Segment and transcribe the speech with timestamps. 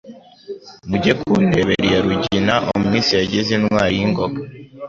[0.89, 4.39] Mujye kundebera iya RuginaUmwisi yagize intwari y' ingoga